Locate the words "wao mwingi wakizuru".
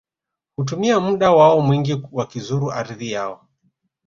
1.31-2.71